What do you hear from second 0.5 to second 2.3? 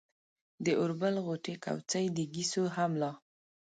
د اوربل غوټې، کوڅۍ، د